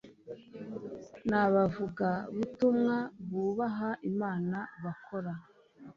[1.29, 2.97] nabavugabutumwa
[3.29, 5.33] bubaha Imana bakora